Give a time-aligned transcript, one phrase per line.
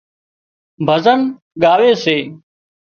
[0.87, 1.19] ڀزن
[1.61, 2.17] ڳاوي سي